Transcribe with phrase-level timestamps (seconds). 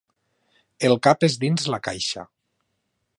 [0.89, 2.25] El cap és dins la caixa.